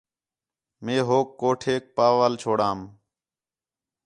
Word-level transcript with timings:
مئے 0.83 0.97
ہوک 1.07 1.27
کوٹھیک 1.39 1.81
پا 1.95 2.07
وال 2.17 2.33
چھوڑام 2.41 2.79